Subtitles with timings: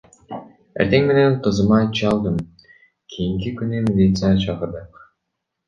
[0.85, 2.41] Эртең менен кызыма чалдым,
[3.15, 5.09] кийинки күнү милиция чакырдык.